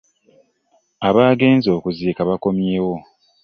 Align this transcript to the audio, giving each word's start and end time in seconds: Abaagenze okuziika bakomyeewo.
Abaagenze 1.07 1.67
okuziika 1.77 2.21
bakomyeewo. 2.29 2.95